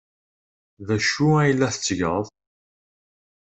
[0.87, 2.25] D acu ay la tettgeḍ?